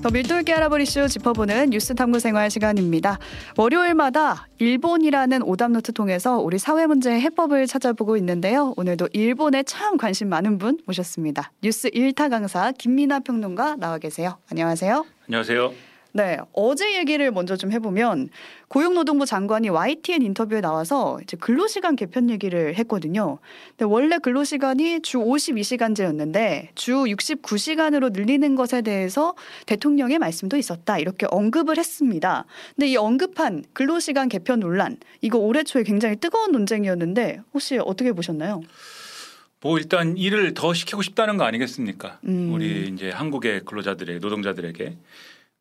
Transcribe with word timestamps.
더 0.00 0.10
밀도 0.10 0.38
있게 0.38 0.54
이슈 0.80 1.08
짚어보는 1.08 1.70
뉴스 1.70 1.94
탐구 1.94 2.20
생활 2.20 2.50
시간입니다. 2.50 3.18
월요일마다 3.56 4.46
일본이라는 4.58 5.42
오답노트 5.42 5.92
통해서 5.92 6.38
우리 6.38 6.58
사회 6.58 6.86
문제의 6.86 7.20
해법을 7.20 7.66
찾아보고 7.66 8.16
있는데요. 8.18 8.74
오늘도 8.76 9.08
일본에 9.12 9.64
참 9.64 9.96
관심 9.96 10.28
많은 10.28 10.58
분 10.58 10.78
모셨습니다. 10.86 11.50
뉴스 11.62 11.90
일타 11.92 12.28
강사 12.28 12.70
김민아 12.70 13.20
평론가 13.20 13.76
나와 13.76 13.98
계세요. 13.98 14.38
안녕하세요. 14.50 15.04
안녕하세요. 15.26 15.87
네, 16.12 16.38
어제 16.52 16.98
얘기를 16.98 17.30
먼저 17.30 17.56
좀 17.56 17.70
해보면 17.70 18.30
고용노동부 18.68 19.26
장관이 19.26 19.68
YTN 19.68 20.22
인터뷰에 20.22 20.60
나와서 20.60 21.18
이제 21.22 21.36
근로시간 21.36 21.96
개편 21.96 22.30
얘기를 22.30 22.74
했거든요. 22.76 23.38
근데 23.70 23.84
원래 23.84 24.18
근로시간이 24.18 25.02
주 25.02 25.18
52시간제였는데 25.18 26.68
주 26.74 26.92
69시간으로 26.92 28.12
늘리는 28.12 28.54
것에 28.56 28.82
대해서 28.82 29.34
대통령의 29.66 30.18
말씀도 30.18 30.56
있었다 30.56 30.98
이렇게 30.98 31.26
언급을 31.30 31.78
했습니다. 31.78 32.44
근데 32.74 32.88
이 32.88 32.96
언급한 32.96 33.64
근로시간 33.72 34.28
개편 34.28 34.60
논란 34.60 34.96
이거 35.20 35.38
올해 35.38 35.62
초에 35.62 35.82
굉장히 35.82 36.16
뜨거운 36.16 36.52
논쟁이었는데 36.52 37.40
혹시 37.52 37.78
어떻게 37.78 38.12
보셨나요? 38.12 38.62
뭐 39.60 39.78
일단 39.78 40.16
일을 40.16 40.54
더 40.54 40.72
시키고 40.72 41.02
싶다는 41.02 41.36
거 41.36 41.44
아니겠습니까? 41.44 42.20
음. 42.24 42.52
우리 42.52 42.88
이제 42.88 43.10
한국의 43.10 43.62
근로자들의 43.64 44.20
노동자들에게 44.20 44.96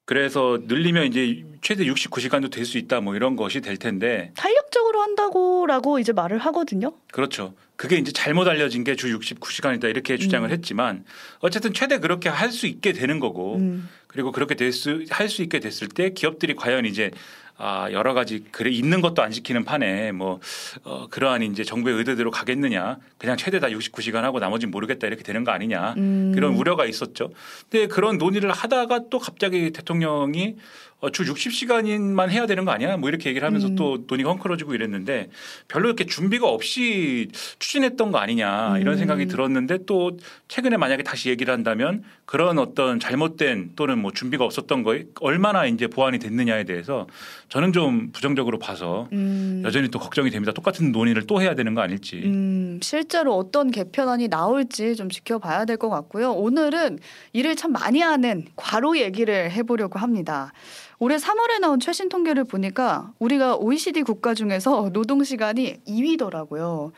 그래서 0.07 0.57
늘리면 0.67 1.05
이제 1.07 1.43
최대 1.61 1.83
69시간도 1.83 2.49
될 2.49 2.63
수 2.65 2.77
있다 2.77 3.01
뭐 3.01 3.13
이런 3.15 3.35
것이 3.35 3.59
될 3.59 3.75
텐데 3.75 4.31
탄력적으로 4.37 5.01
한다고라고 5.01 5.99
이제 5.99 6.13
말을 6.13 6.37
하거든요. 6.39 6.93
그렇죠. 7.11 7.53
그게 7.75 7.97
이제 7.97 8.11
잘못 8.13 8.47
알려진 8.47 8.85
게 8.85 8.95
주 8.95 9.07
69시간이다 9.19 9.89
이렇게 9.89 10.17
주장을 10.17 10.47
음. 10.47 10.51
했지만 10.51 11.03
어쨌든 11.39 11.73
최대 11.73 11.99
그렇게 11.99 12.29
할 12.29 12.51
수 12.51 12.67
있게 12.67 12.93
되는 12.93 13.19
거고 13.19 13.57
음. 13.57 13.89
그리고 14.07 14.31
그렇게 14.31 14.55
될 14.55 14.71
수 14.71 15.03
할 15.09 15.27
수 15.27 15.43
있게 15.43 15.59
됐을 15.59 15.89
때 15.89 16.11
기업들이 16.13 16.55
과연 16.55 16.85
이제 16.85 17.11
아 17.57 17.89
여러 17.91 18.13
가지 18.13 18.43
그래 18.51 18.69
있는 18.69 19.01
것도 19.01 19.23
안 19.23 19.31
지키는 19.31 19.65
판에 19.65 20.11
뭐 20.11 20.39
어, 20.83 21.07
그러한 21.09 21.41
이제 21.41 21.63
정부의 21.63 21.97
의도대로 21.97 22.29
가겠느냐 22.29 22.97
그냥 23.17 23.35
최대 23.35 23.59
다 23.59 23.67
69시간 23.67 24.21
하고 24.21 24.39
나머지는 24.39 24.71
모르겠다 24.71 25.07
이렇게 25.07 25.23
되는 25.23 25.43
거 25.43 25.51
아니냐 25.51 25.95
음. 25.97 26.31
그런 26.35 26.53
우려가 26.53 26.85
있었죠. 26.85 27.31
근데 27.69 27.87
그런 27.87 28.17
논의를 28.17 28.51
하다가 28.51 29.09
또 29.09 29.17
갑자기 29.17 29.71
대통령이 29.71 30.55
어, 30.99 31.09
주 31.11 31.23
60시간만 31.23 32.29
해야 32.29 32.45
되는 32.47 32.65
거 32.65 32.71
아니야? 32.71 32.97
뭐 32.97 33.07
이렇게 33.09 33.29
얘기를 33.29 33.45
하면서 33.45 33.67
음. 33.67 33.75
또 33.75 34.03
논의가 34.07 34.31
헝클어지고 34.31 34.73
이랬는데 34.73 35.29
별로 35.67 35.87
이렇게 35.87 36.05
준비가 36.05 36.47
없이 36.49 37.29
추진했던 37.59 38.11
거 38.11 38.17
아니냐 38.17 38.79
이런 38.79 38.95
음. 38.95 38.97
생각이 38.97 39.27
들었는데 39.27 39.85
또 39.85 40.17
최근에 40.47 40.77
만약에 40.77 41.03
다시 41.03 41.29
얘기를 41.29 41.53
한다면 41.53 42.03
그런 42.25 42.59
어떤 42.59 42.99
잘못된 42.99 43.71
또는 43.75 43.99
뭐 43.99 44.11
준비가 44.11 44.43
없었던 44.43 44.83
거에 44.83 45.05
얼마나 45.21 45.65
이제 45.65 45.87
보완이 45.87 46.19
됐느냐에 46.19 46.65
대해서 46.65 47.07
저는 47.49 47.71
좀 47.71 48.11
부정적으로 48.11 48.59
봐서 48.59 49.07
음. 49.13 49.61
여전히 49.63 49.87
또 49.89 49.99
걱정이 49.99 50.29
됩니다. 50.31 50.51
똑같은 50.51 50.91
논의를 50.91 51.27
또 51.27 51.41
해야 51.41 51.55
되는 51.55 51.73
거 51.75 51.81
아닐지. 51.81 52.21
음, 52.25 52.79
실제로 52.81 53.37
어떤 53.37 53.71
개편안이 53.71 54.27
나올지 54.27 54.95
좀 54.95 55.09
지켜봐야 55.09 55.63
될 55.65 55.77
것 55.77 55.89
같고요. 55.89 56.31
오늘은 56.31 56.97
일을 57.33 57.55
참 57.55 57.71
많이 57.71 58.01
하는 58.01 58.45
과로 58.55 58.97
얘기를 58.97 59.51
해보려고 59.51 59.99
합니다. 59.99 60.51
올해 60.99 61.17
3월에 61.17 61.59
나온 61.59 61.79
최신 61.79 62.09
통계를 62.09 62.43
보니까 62.43 63.11
우리가 63.19 63.57
OECD 63.57 64.01
국가 64.01 64.33
중에서 64.33 64.89
노동 64.93 65.23
시간이 65.23 65.81
2위더라고요. 65.87 66.91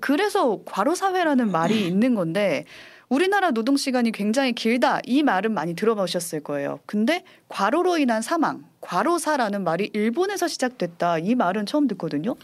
그래서 0.00 0.60
과로 0.64 0.94
사회라는 0.94 1.52
말이 1.52 1.86
있는 1.86 2.14
건데 2.14 2.64
우리나라 3.08 3.52
노동 3.52 3.76
시간이 3.76 4.10
굉장히 4.10 4.52
길다 4.52 5.00
이 5.04 5.22
말은 5.22 5.52
많이 5.52 5.74
들어보셨을 5.74 6.42
거예요. 6.42 6.80
근데 6.86 7.22
과로로 7.48 7.98
인한 7.98 8.22
사망, 8.22 8.64
과로사라는 8.80 9.62
말이 9.62 9.90
일본에서 9.92 10.48
시작됐다 10.48 11.18
이 11.18 11.34
말은 11.36 11.66
처음 11.66 11.86
듣거든요. 11.88 12.34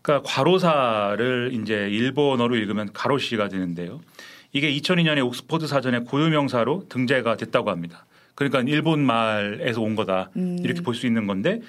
그러니까 0.00 0.28
과로사를 0.28 1.50
이제 1.52 1.88
일본어로 1.88 2.56
읽으면 2.56 2.92
가로시가 2.92 3.48
되는데요. 3.48 4.00
이게 4.52 4.72
2002년에 4.72 5.24
옥스퍼드 5.24 5.68
사전에 5.68 6.00
고유명사로 6.00 6.86
등재가 6.88 7.36
됐다고 7.36 7.70
합니다. 7.70 8.04
그러니까 8.34 8.60
일본 8.66 9.00
말에서 9.04 9.80
온 9.80 9.94
거다 9.96 10.30
음. 10.36 10.58
이렇게 10.62 10.80
볼 10.82 10.94
수 10.94 11.06
있는 11.06 11.26
건데 11.26 11.60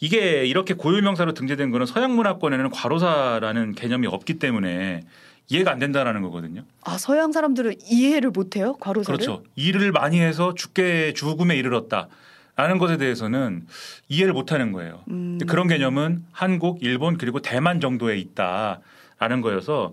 이게 0.00 0.44
이렇게 0.44 0.74
고유명사로 0.74 1.32
등재된 1.32 1.70
거는 1.70 1.86
서양 1.86 2.14
문화권에는 2.16 2.70
과로사라는 2.70 3.74
개념이 3.74 4.06
없기 4.06 4.34
때문에 4.34 5.02
이해가 5.48 5.70
안 5.70 5.78
된다라는 5.78 6.22
거거든요. 6.22 6.64
아 6.82 6.98
서양 6.98 7.32
사람들은 7.32 7.74
이해를 7.88 8.30
못해요 8.30 8.74
과로사를? 8.80 9.16
그렇죠. 9.18 9.42
일을 9.54 9.92
많이 9.92 10.20
해서 10.20 10.54
죽게 10.54 11.12
죽음에 11.14 11.56
이르렀다. 11.56 12.08
라는 12.56 12.78
것에 12.78 12.96
대해서는 12.96 13.66
이해를 14.08 14.32
못하는 14.32 14.72
거예요. 14.72 15.02
음. 15.10 15.38
그런 15.46 15.68
개념은 15.68 16.24
한국, 16.32 16.78
일본 16.82 17.18
그리고 17.18 17.40
대만 17.40 17.80
정도에 17.80 18.16
있다라는 18.18 19.42
거여서 19.42 19.92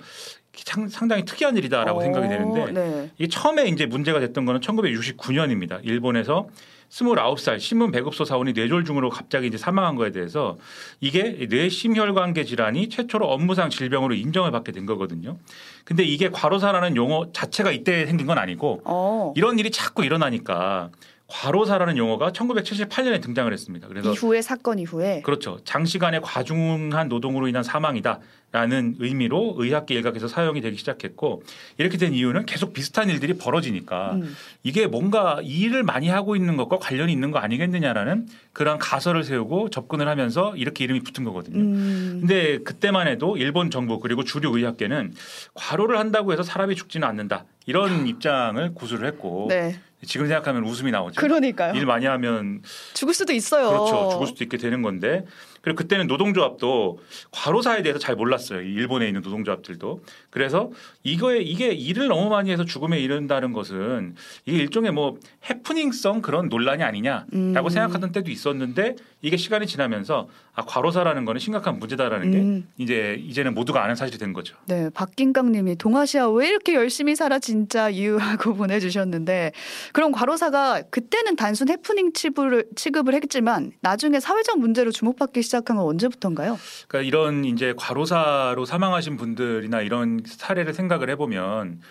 상- 0.56 0.88
상당히 0.88 1.26
특이한 1.26 1.58
일이다라고 1.58 2.00
어, 2.00 2.02
생각이 2.04 2.28
되는데 2.28 2.72
네. 2.72 3.12
이게 3.18 3.28
처음에 3.28 3.66
이제 3.66 3.86
문제가 3.86 4.20
됐던 4.20 4.46
거는 4.46 4.62
1969년입니다. 4.62 5.80
일본에서 5.84 6.48
29살 6.90 7.60
신문 7.60 7.90
배급소 7.92 8.24
사원이 8.24 8.54
뇌졸중으로 8.54 9.10
갑자기 9.10 9.48
이제 9.48 9.58
사망한 9.58 9.96
거에 9.96 10.12
대해서 10.12 10.58
이게 11.02 11.48
뇌심혈관계 11.50 12.44
질환이 12.44 12.88
최초로 12.90 13.26
업무상 13.28 13.72
질병으로 13.72 14.14
인정을 14.14 14.52
받게 14.52 14.72
된 14.72 14.86
거거든요. 14.86 15.40
근데 15.86 16.04
이게 16.04 16.30
과로사라는 16.30 16.96
용어 16.96 17.32
자체가 17.34 17.72
이때 17.72 18.06
생긴 18.06 18.28
건 18.28 18.38
아니고 18.38 18.82
어. 18.86 19.34
이런 19.36 19.58
일이 19.58 19.72
자꾸 19.72 20.06
일어나니까 20.06 20.92
과로사라는 21.26 21.98
용어가 21.98 22.32
1978년에 22.32 23.20
등장을 23.24 23.52
했습니다. 23.52 23.88
그래서 23.88 24.12
이후에 24.14 24.44
사건 24.44 24.78
이후에 24.78 25.22
그렇죠. 25.24 25.58
장시간의 25.64 26.22
과중한 26.22 27.08
노동으로 27.08 27.48
인한 27.48 27.64
사망이다 27.64 28.20
라는 28.54 28.96
의미로 29.00 29.56
의학계 29.58 29.96
일각에서 29.96 30.28
사용이 30.28 30.62
되기 30.62 30.78
시작했고 30.78 31.42
이렇게 31.80 31.98
된 31.98 32.14
이유는 32.14 32.46
계속 32.46 32.72
비슷한 32.72 33.10
일들이 33.10 33.34
벌어지니까 33.34 34.14
음. 34.14 34.36
이게 34.62 34.86
뭔가 34.86 35.40
이 35.42 35.62
일을 35.62 35.82
많이 35.82 36.08
하고 36.08 36.36
있는 36.36 36.56
것과 36.56 36.78
관련이 36.78 37.12
있는 37.12 37.32
거 37.32 37.40
아니겠느냐라는 37.40 38.28
그런 38.54 38.78
가설을 38.78 39.24
세우고 39.24 39.72
접근을 39.72 40.08
하면서 40.08 40.56
이렇게 40.56 40.84
이름이 40.84 41.00
붙은 41.00 41.24
거거든요. 41.24 41.58
음. 41.58 42.18
근데 42.20 42.60
그때만 42.60 43.08
해도 43.08 43.38
일본 43.38 43.72
정부 43.72 44.00
그리고 44.00 44.24
주류 44.24 44.56
의학계는 44.56 45.16
과로를 45.56 45.98
한다고 45.98 46.32
해서 46.32 46.44
사람이 46.44 46.76
죽지는 46.76 47.08
않는다 47.08 47.46
이런 47.66 48.06
입장을 48.06 48.74
고수를 48.76 49.08
했고 49.08 49.48
네. 49.50 49.80
지금 50.06 50.28
생각하면 50.28 50.66
웃음이 50.66 50.92
나오죠. 50.92 51.20
그러니까요. 51.20 51.74
일 51.76 51.86
많이 51.86 52.06
하면 52.06 52.62
죽을 52.94 53.14
수도 53.14 53.34
있어요. 53.34 53.70
그렇죠. 53.70 54.10
죽을 54.12 54.28
수도 54.28 54.44
있게 54.44 54.58
되는 54.58 54.82
건데 54.82 55.26
그리고 55.62 55.78
그때는 55.78 56.08
노동조합도 56.08 57.00
과로사에 57.32 57.84
대해서 57.84 58.00
잘 58.00 58.16
몰랐어요. 58.16 58.43
이 58.52 58.74
일본에 58.74 59.08
있는 59.08 59.22
노동조합들도. 59.22 60.04
그래서 60.30 60.72
이거에 61.04 61.40
이게 61.40 61.72
일을 61.72 62.08
너무 62.08 62.30
많이 62.30 62.52
해서 62.52 62.66
죽음에 62.66 63.00
이른다는 63.00 63.54
것은 63.54 64.16
이게 64.46 64.58
일종의 64.58 64.92
뭐 64.92 65.18
해프닝성 65.50 66.22
그런 66.22 66.50
논란이 66.50 66.84
아니냐라고 66.84 67.30
음. 67.34 67.70
생각하던 67.70 68.12
때도 68.12 68.32
있었는데 68.32 68.96
이게 69.22 69.38
시간이 69.38 69.68
지나면서 69.68 70.28
아 70.56 70.64
과로사라는 70.66 71.26
거는 71.26 71.40
심각한 71.40 71.80
문제다라는 71.80 72.32
게 72.32 72.38
음. 72.38 72.68
이제 72.78 73.20
이제는 73.20 73.56
모두가 73.56 73.84
아는 73.84 73.96
사실이 73.96 74.20
된 74.20 74.34
거죠. 74.34 74.56
네, 74.66 74.90
박긴강님이 74.94 75.78
동아시아 75.78 76.30
왜 76.30 76.48
이렇게 76.48 76.76
열심히 76.76 77.16
살아 77.16 77.40
진짜 77.40 77.90
이유하고 77.90 78.54
보내주셨는데 78.56 79.52
그럼 79.94 80.12
과로사가 80.12 80.84
그때는 80.92 81.36
단순 81.36 81.70
해프닝 81.70 82.14
취급을, 82.14 82.66
취급을 82.76 83.14
했지만 83.16 83.72
나중에 83.82 84.20
사회적 84.20 84.60
문제로 84.60 84.92
주목받기 84.92 85.42
시작한 85.42 85.78
건 85.78 85.86
언제부터인가요? 85.88 86.60
그러니까 86.88 87.08
이런 87.08 87.46
이제 87.46 87.74
과로사 87.76 88.33
로 88.56 88.66
사망하신 88.66 89.18
분들이나 89.18 89.82
이런 89.82 90.22
사례를 90.26 90.74
생각을 90.74 91.10
해보면 91.12 91.82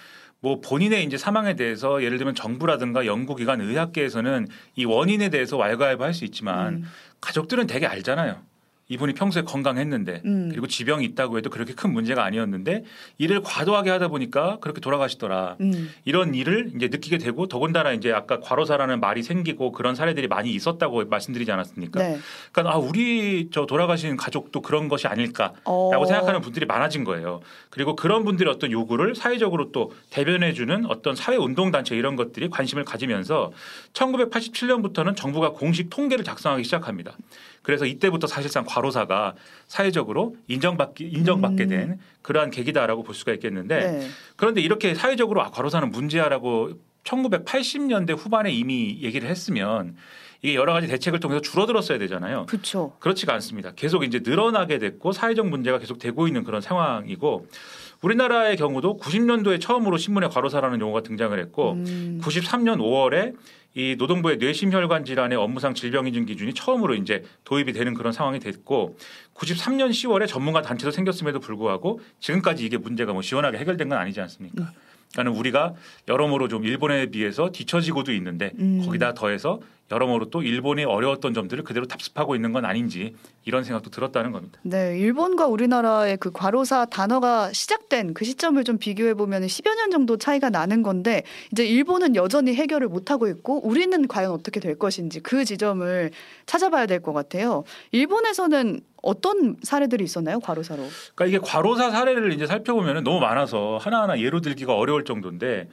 뭐 0.41 0.61
본인의 0.61 1.05
이제 1.05 1.17
사망에 1.17 1.55
대해서 1.55 2.03
예를 2.03 2.19
들면 2.19 2.35
정부라든가 2.35 3.07
연구기관 3.07 3.61
의학계에서는 3.61 4.49
이 4.75 4.85
원인에 4.85 5.29
대해서 5.29 5.57
왈가왈부할 5.57 6.15
수 6.15 6.25
있지만 6.25 6.75
음. 6.75 6.85
가족들은 7.21 7.69
되게 7.69 7.87
알잖아요. 7.87 8.43
이분이 8.89 9.15
평소에 9.15 9.43
건강했는데 9.43 10.23
음. 10.25 10.49
그리고 10.51 10.67
지병이 10.67 11.05
있다고 11.07 11.39
해도 11.39 11.51
그렇게 11.51 11.73
큰 11.73 11.93
문제가 11.93 12.25
아니었는데 12.25 12.85
일을 13.19 13.41
과도하게 13.43 13.91
하다 13.91 14.09
보니까 14.09 14.59
그렇게 14.61 14.81
돌아가시더라. 14.81 15.57
음. 15.61 15.91
이런 16.05 16.35
일을 16.35 16.73
이제 16.77 16.89
느끼게 16.89 17.19
되고 17.19 17.47
더군다나 17.49 17.93
이제 17.93 18.13
아까 18.13 18.41
과로사라는 18.41 19.01
말이 19.01 19.23
생기고 19.23 19.73
그런 19.73 19.95
사례들이 19.95 20.29
많이 20.29 20.53
있었다고 20.53 21.05
말씀드리지 21.07 21.51
않았습니까? 21.53 22.01
네. 22.01 22.19
그러니까 22.51 22.75
아 22.75 22.79
우리 22.79 23.49
저 23.53 23.67
돌아가신 23.67 24.17
가족도 24.17 24.61
그런 24.61 24.89
것이 24.89 25.07
아닐까 25.07 25.53
어. 25.65 25.91
라고 25.93 26.05
생각하는 26.05 26.41
분들이 26.41 26.67
많아진 26.67 27.05
거예요. 27.05 27.41
그리고 27.71 27.97
그런 27.97 28.25
분들의 28.25 28.53
어떤 28.53 28.73
요구를 28.73 29.15
사회적으로 29.15 29.73
또 29.73 29.93
대변해주는 30.11 30.87
어떤 30.87 31.15
사회 31.15 31.37
운동 31.37 31.71
단체 31.71 31.97
이런 31.97 32.17
것들이 32.17 32.51
관심을 32.51 32.85
가지면서 32.85 33.53
1987년부터는 33.93 35.17
정부가 35.17 35.53
공식 35.53 35.89
통계를 35.89 36.25
작성하기 36.25 36.65
시작합니다. 36.65 37.17
그래서 37.63 37.87
이때부터 37.87 38.27
사실상 38.27 38.65
과로사가 38.73 39.35
사회적으로 39.67 40.37
인정받기 40.49 41.05
인정받게 41.05 41.65
음. 41.65 41.69
된 41.69 41.99
그러한 42.23 42.51
계기다라고 42.51 43.03
볼 43.03 43.15
수가 43.15 43.33
있겠는데 43.35 43.79
네. 43.79 44.09
그런데 44.37 44.61
이렇게 44.61 44.95
사회적으로 44.95 45.43
아, 45.43 45.51
과로사는 45.51 45.91
문제야라고 45.91 46.71
1980년대 47.05 48.17
후반에 48.17 48.51
이미 48.51 48.99
얘기를 49.03 49.29
했으면 49.29 49.97
이게 50.41 50.55
여러 50.55 50.73
가지 50.73 50.89
대책을 50.89 51.21
통해서 51.21 51.41
줄어들었어야 51.41 51.99
되잖아요. 51.99 52.47
그렇죠. 52.47 52.97
그렇지가 52.99 53.33
않습니다. 53.35 53.73
계속 53.77 54.03
이제 54.05 54.21
늘어나게 54.25 54.79
됐고 54.79 55.13
사회적 55.13 55.49
문제가 55.49 55.79
계속 55.79 55.99
되고 55.99 56.27
있는 56.27 56.43
그런 56.43 56.61
상황이고 56.61 57.47
우리나라의 58.03 58.57
경우도 58.57 58.99
90년도에 58.99 59.61
처음으로 59.61 59.97
신문에 59.97 60.29
과로사라는 60.29 60.81
용어가 60.81 61.03
등장을 61.03 61.39
했고 61.39 61.73
음. 61.73 62.21
93년 62.23 62.79
5월에 62.79 63.35
이 63.75 63.97
노동부의 63.97 64.37
뇌심혈관 64.37 65.05
질환의 65.05 65.39
업무상 65.39 65.75
질병 65.75 66.07
인증 66.07 66.27
기준이 66.27 66.53
처음으로 66.55 66.95
이제 66.95 67.25
도입이 67.45 67.73
되는 67.73 67.95
그런 67.95 68.13
상황이 68.13 68.39
됐고 68.39 68.97
93년 69.35 69.91
10월에 69.91 70.29
전문가 70.29 70.61
단체도 70.63 70.91
생겼음에도 70.91 71.41
불구하고 71.41 72.01
지금까지 72.21 72.65
이게 72.65 72.77
문제가 72.77 73.13
뭐 73.13 73.23
시원하게 73.23 73.59
해결된 73.59 73.89
건 73.89 73.99
아니지 73.99 74.21
않습니까? 74.21 74.73
그러니까 75.13 75.39
우리가 75.39 75.75
여러모로 76.09 76.49
좀 76.49 76.65
일본에 76.65 77.07
비해서 77.07 77.51
뒤처지고도 77.51 78.13
있는데 78.15 78.53
음. 78.59 78.83
거기다 78.85 79.15
더해서 79.15 79.61
여러모로 79.93 80.31
또 80.31 80.43
일본이 80.43 80.85
어려웠던 80.85 81.35
점들을 81.35 81.65
그대로 81.65 81.87
답습하고 81.87 82.35
있는 82.35 82.53
건 82.53 82.65
아닌지 82.65 83.15
이런 83.45 83.63
생각도 83.63 83.91
들었다는 83.91 84.33
겁니다. 84.33 84.59
네, 84.63 84.99
일본과 84.99 85.47
우리나라의 85.47 86.17
그 86.17 86.33
과로사 86.33 86.87
단어가 86.87 87.53
시작된 87.53 88.15
그 88.15 88.25
시점을 88.25 88.63
좀 88.65 88.79
비교해 88.79 89.13
보면 89.15 89.43
10여 89.43 89.77
년 89.77 89.91
정도 89.91 90.17
차이가 90.17 90.49
나는 90.49 90.83
건데 90.83 91.23
이제 91.53 91.67
일본은 91.67 92.17
여전히 92.17 92.55
해결을 92.55 92.89
못 92.89 93.11
하고 93.11 93.29
있고 93.29 93.67
우리는 93.67 94.09
과연 94.09 94.31
어떻게 94.31 94.59
될 94.61 94.79
것인지 94.79 95.21
그 95.21 95.45
지점을 95.45 96.11
찾아봐야 96.47 96.87
될 96.87 97.03
것 97.03 97.13
같아요. 97.13 97.65
일본에서는 97.91 98.81
어떤 99.03 99.57
사례들이 99.63 100.05
있었나요, 100.05 100.39
과로사로? 100.41 100.85
그러니까 101.15 101.27
이게 101.27 101.39
과로사 101.45 101.91
사례를 101.91 102.33
이제 102.33 102.47
살펴보면 102.47 103.03
너무 103.03 103.19
많아서 103.21 103.79
하나하나 103.81 104.21
예로 104.21 104.41
들기가 104.41 104.75
어려울 104.77 105.05
정도인데 105.05 105.69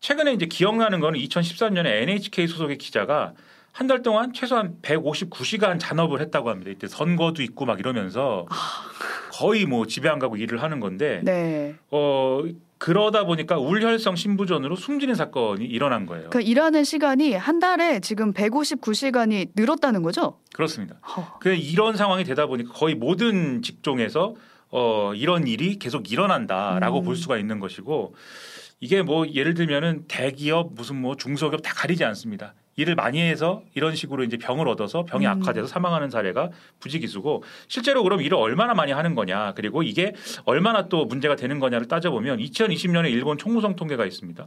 최근에 0.00 0.34
이제 0.34 0.44
기억나는 0.46 1.00
거는 1.00 1.18
2013년에 1.18 1.86
NHK 2.02 2.46
소속의 2.46 2.76
기자가 2.78 3.32
한 3.76 3.88
달 3.88 4.02
동안 4.02 4.32
최소한 4.32 4.76
159시간 4.80 5.78
잔업을 5.78 6.22
했다고 6.22 6.48
합니다. 6.48 6.70
이때 6.70 6.88
선거도 6.88 7.42
있고 7.42 7.66
막 7.66 7.78
이러면서 7.78 8.46
거의 9.32 9.66
뭐 9.66 9.86
집에 9.86 10.08
안 10.08 10.18
가고 10.18 10.38
일을 10.38 10.62
하는 10.62 10.80
건데 10.80 11.20
네. 11.22 11.74
어 11.90 12.42
그러다 12.78 13.24
보니까 13.24 13.58
울혈성 13.58 14.16
심부전으로 14.16 14.76
숨지는 14.76 15.14
사건이 15.14 15.66
일어난 15.66 16.06
거예요. 16.06 16.30
그 16.30 16.40
일하는 16.40 16.84
시간이 16.84 17.34
한 17.34 17.58
달에 17.58 18.00
지금 18.00 18.32
159시간이 18.32 19.50
늘었다는 19.54 20.02
거죠? 20.02 20.38
그렇습니다. 20.54 20.94
허. 21.14 21.38
그 21.38 21.52
이런 21.52 21.98
상황이 21.98 22.24
되다 22.24 22.46
보니까 22.46 22.72
거의 22.72 22.94
모든 22.94 23.60
직종에서 23.60 24.36
어 24.70 25.12
이런 25.14 25.46
일이 25.46 25.78
계속 25.78 26.10
일어난다라고 26.10 27.00
음. 27.00 27.04
볼 27.04 27.14
수가 27.16 27.36
있는 27.36 27.60
것이고 27.60 28.14
이게 28.80 29.02
뭐 29.02 29.28
예를 29.28 29.52
들면은 29.52 30.04
대기업 30.08 30.72
무슨 30.72 30.96
뭐 30.98 31.14
중소기업 31.14 31.60
다 31.62 31.74
가리지 31.74 32.04
않습니다. 32.04 32.54
일을 32.76 32.94
많이 32.94 33.20
해서 33.20 33.62
이런 33.74 33.94
식으로 33.94 34.22
이제 34.22 34.36
병을 34.36 34.68
얻어서 34.68 35.04
병이 35.04 35.26
음. 35.26 35.30
악화돼서 35.30 35.66
사망하는 35.66 36.10
사례가 36.10 36.50
부지기수고 36.80 37.42
실제로 37.68 38.02
그럼 38.02 38.20
일을 38.20 38.36
얼마나 38.36 38.74
많이 38.74 38.92
하는 38.92 39.14
거냐 39.14 39.54
그리고 39.54 39.82
이게 39.82 40.14
얼마나 40.44 40.88
또 40.88 41.06
문제가 41.06 41.36
되는 41.36 41.58
거냐를 41.58 41.88
따져보면 41.88 42.38
2020년에 42.38 43.10
일본 43.10 43.38
총무성 43.38 43.76
통계가 43.76 44.04
있습니다. 44.04 44.46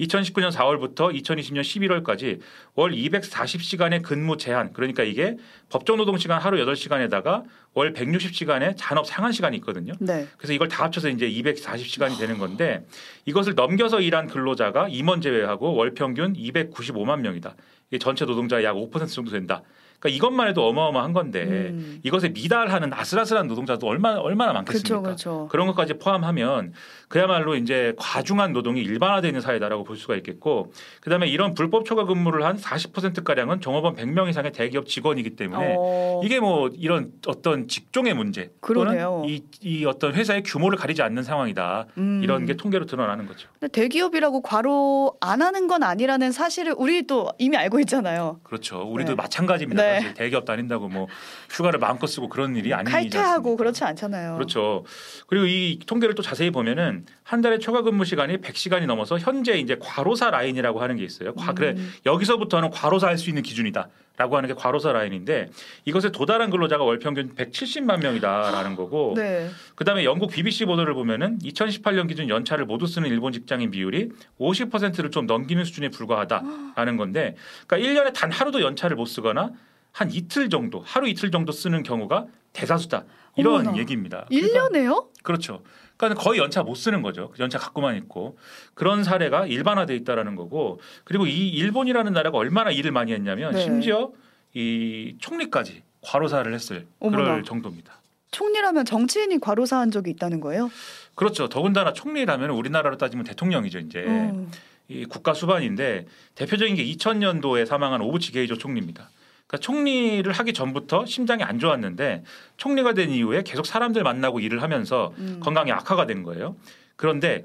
2019년 0.00 0.50
4월부터 0.50 1.14
2020년 1.14 1.60
11월까지 1.60 2.40
월 2.74 2.92
240시간의 2.92 4.02
근무 4.02 4.38
제한 4.38 4.72
그러니까 4.72 5.02
이게 5.02 5.36
법정 5.68 5.98
노동 5.98 6.16
시간 6.16 6.40
하루 6.40 6.56
8시간에다가 6.64 7.44
월 7.76 7.92
160시간의 7.92 8.72
잔업 8.76 9.06
상한 9.06 9.32
시간이 9.32 9.54
있거든요. 9.58 9.92
네. 10.00 10.26
그래서 10.38 10.54
이걸 10.54 10.68
다 10.68 10.84
합쳐서 10.84 11.10
이제 11.10 11.28
240시간이 11.28 12.18
되는 12.18 12.38
건데 12.38 12.86
이것을 13.26 13.54
넘겨서 13.54 14.00
일한 14.00 14.26
근로자가 14.28 14.88
임원 14.88 15.20
제외하고 15.20 15.74
월 15.74 15.92
평균 15.92 16.32
295만 16.32 17.20
명이다. 17.20 17.54
이게 17.90 17.98
전체 17.98 18.24
노동자의 18.24 18.64
약 18.64 18.76
5% 18.76 19.08
정도 19.08 19.30
된다. 19.30 19.62
그러니까 19.98 20.16
이것만 20.16 20.48
해도 20.48 20.66
어마어마한 20.68 21.12
건데 21.12 21.42
음. 21.42 22.00
이것에 22.02 22.30
미달하는 22.30 22.92
아슬아슬한 22.92 23.46
노동자도 23.46 23.86
얼마나 23.86 24.20
얼마나 24.20 24.52
많겠습니까? 24.52 25.00
그렇죠, 25.00 25.02
그렇죠. 25.02 25.48
그런 25.50 25.66
것까지 25.68 25.94
포함하면 25.94 26.72
그야말로 27.08 27.54
이제 27.54 27.94
과중한 27.96 28.52
노동이 28.52 28.82
일반화되어 28.82 29.28
있는 29.28 29.40
사회다라고 29.40 29.84
볼 29.84 29.96
수가 29.96 30.16
있겠고 30.16 30.72
그다음에 31.00 31.28
이런 31.28 31.54
불법 31.54 31.84
초과 31.84 32.04
근무를 32.04 32.44
한 32.44 32.56
40% 32.56 33.24
가량은 33.24 33.60
종업원 33.60 33.96
100명 33.96 34.28
이상의 34.28 34.52
대기업 34.52 34.86
직원이기 34.86 35.36
때문에 35.36 35.76
어, 35.78 36.20
이게 36.24 36.40
뭐 36.40 36.68
이런 36.74 37.12
어떤 37.26 37.68
직종의 37.68 38.14
문제 38.14 38.50
그러네요. 38.60 39.20
또는 39.22 39.28
이, 39.28 39.42
이 39.60 39.84
어떤 39.84 40.14
회사의 40.14 40.42
규모를 40.42 40.78
가리지 40.78 41.02
않는 41.02 41.22
상황이다 41.22 41.86
음. 41.98 42.20
이런 42.22 42.44
게 42.46 42.54
통계로 42.54 42.86
드러나는 42.86 43.26
거죠. 43.26 43.48
대기업이라고 43.70 44.42
과로 44.42 45.14
안 45.20 45.42
하는 45.42 45.68
건 45.68 45.82
아니라는 45.82 46.32
사실을 46.32 46.74
우리 46.76 47.06
또 47.06 47.30
이미 47.38 47.56
알고 47.56 47.80
있잖아요. 47.80 48.40
그렇죠. 48.42 48.82
우리도 48.82 49.12
네. 49.12 49.16
마찬가지입니다. 49.16 49.82
네. 49.82 49.85
사실 49.94 50.14
대기업 50.14 50.44
다닌다고 50.44 50.88
뭐 50.88 51.06
휴가를 51.50 51.78
마음껏 51.78 52.06
쓰고 52.06 52.28
그런 52.28 52.56
일이 52.56 52.72
아니지 52.74 52.92
칼퇴하고? 52.92 53.56
그렇지 53.56 53.84
않잖아요. 53.84 54.34
그렇죠. 54.34 54.84
그리고 55.26 55.46
이 55.46 55.78
통계를 55.86 56.14
또 56.14 56.22
자세히 56.22 56.50
보면은 56.50 57.06
한 57.22 57.40
달에 57.40 57.58
초과 57.58 57.82
근무 57.82 58.04
시간이 58.04 58.38
100시간이 58.38 58.86
넘어서 58.86 59.18
현재 59.18 59.58
이제 59.58 59.76
과로사 59.80 60.30
라인이라고 60.30 60.80
하는 60.80 60.96
게 60.96 61.04
있어요. 61.04 61.34
과, 61.34 61.52
그래 61.54 61.74
음. 61.76 61.92
여기서부터는 62.04 62.70
과로사 62.70 63.06
할 63.08 63.16
수 63.16 63.30
있는 63.30 63.42
기준이다. 63.42 63.88
라고 64.16 64.36
하는 64.36 64.48
게 64.48 64.54
과로사 64.54 64.92
라인인데 64.92 65.50
이것에 65.84 66.10
도달한 66.10 66.48
근로자가 66.48 66.84
월 66.84 66.98
평균 66.98 67.34
170만 67.34 68.02
명이다라는 68.02 68.74
거고 68.74 69.12
네. 69.16 69.50
그다음에 69.74 70.04
영국 70.04 70.30
BBC 70.30 70.64
보도를 70.64 70.94
보면은 70.94 71.38
2018년 71.40 72.08
기준 72.08 72.28
연차를 72.28 72.64
모두 72.64 72.86
쓰는 72.86 73.08
일본 73.10 73.32
직장인 73.32 73.70
비율이 73.70 74.10
50%를 74.40 75.10
좀 75.10 75.26
넘기는 75.26 75.62
수준에 75.64 75.90
불과하다라는 75.90 76.96
건데 76.96 77.36
그러니까 77.66 78.04
1년에 78.04 78.14
단 78.14 78.32
하루도 78.32 78.62
연차를 78.62 78.96
못 78.96 79.04
쓰거나 79.04 79.50
한 79.92 80.10
이틀 80.10 80.48
정도 80.48 80.82
하루 80.84 81.08
이틀 81.08 81.30
정도 81.30 81.52
쓰는 81.52 81.82
경우가 81.82 82.26
대다수다 82.54 83.04
이런 83.36 83.60
어머나. 83.60 83.78
얘기입니다. 83.78 84.26
그러니까 84.28 84.68
1년에요? 84.68 85.06
그렇죠. 85.22 85.62
그러니까 85.96 86.22
거의 86.22 86.40
연차 86.40 86.62
못 86.62 86.74
쓰는 86.74 87.02
거죠. 87.02 87.32
연차 87.38 87.58
갖고만 87.58 87.96
있고 87.96 88.38
그런 88.74 89.02
사례가 89.04 89.46
일반화돼 89.46 89.94
있다라는 89.96 90.36
거고 90.36 90.80
그리고 91.04 91.26
이 91.26 91.48
일본이라는 91.50 92.12
나라가 92.12 92.38
얼마나 92.38 92.70
일을 92.70 92.90
많이 92.92 93.12
했냐면 93.12 93.52
네. 93.52 93.60
심지어 93.62 94.10
이 94.54 95.16
총리까지 95.20 95.82
과로사를 96.02 96.52
했을 96.52 96.86
어머나. 97.00 97.24
그럴 97.24 97.42
정도입니다. 97.44 97.94
총리라면 98.30 98.84
정치인이 98.84 99.38
과로사한 99.40 99.90
적이 99.90 100.10
있다는 100.10 100.40
거예요? 100.40 100.70
그렇죠. 101.14 101.48
더군다나 101.48 101.92
총리라면 101.92 102.50
우리나라로 102.50 102.98
따지면 102.98 103.24
대통령이죠. 103.24 103.78
이제 103.78 104.00
음. 104.00 104.50
이 104.88 105.04
국가 105.06 105.32
수반인데 105.34 106.06
대표적인 106.34 106.76
게 106.76 106.84
2000년도에 106.84 107.64
사망한 107.66 108.02
오부치 108.02 108.32
게이조 108.32 108.58
총리입니다. 108.58 109.08
그러니까 109.46 109.58
총리를 109.64 110.30
하기 110.30 110.52
전부터 110.52 111.06
심장이 111.06 111.42
안 111.42 111.58
좋았는데 111.58 112.24
총리가 112.56 112.94
된 112.94 113.10
이후에 113.10 113.42
계속 113.44 113.66
사람들 113.66 114.02
만나고 114.02 114.40
일을 114.40 114.62
하면서 114.62 115.14
음. 115.18 115.40
건강이 115.42 115.70
악화가 115.72 116.06
된 116.06 116.22
거예요. 116.22 116.56
그런데 116.96 117.44